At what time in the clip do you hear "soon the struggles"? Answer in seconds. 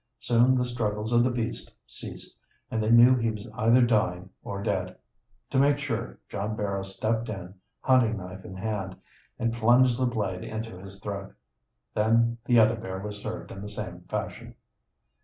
0.17-1.13